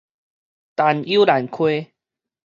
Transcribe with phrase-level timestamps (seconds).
[0.77, 1.91] 陳有蘭溪